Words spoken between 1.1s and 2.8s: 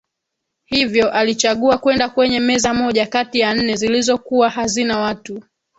alichagua kwenda kwenye meza